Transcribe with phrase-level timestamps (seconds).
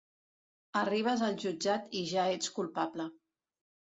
[0.79, 3.05] Arribes al jutjat i ja ets culpable.